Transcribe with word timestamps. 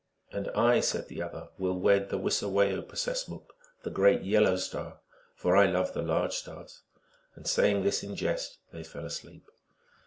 "And 0.33 0.49
I," 0.55 0.79
said 0.79 1.09
the 1.09 1.21
other," 1.21 1.49
will 1.59 1.79
wed 1.79 2.09
the 2.09 2.17
Wisawaioo 2.17 2.89
P 2.89 2.95
ses 2.95 3.25
m 3.29 3.37
(P.), 3.37 3.45
the 3.83 3.91
Great 3.91 4.23
Yellow 4.23 4.55
Star, 4.55 4.97
for 5.35 5.55
I 5.55 5.67
love 5.67 5.93
the 5.93 6.01
large 6.01 6.33
stars." 6.33 6.81
And, 7.35 7.45
saying 7.45 7.83
this 7.83 8.01
in 8.01 8.15
jest, 8.15 8.57
they 8.73 8.81
fell 8.83 9.05
asleep. 9.05 9.47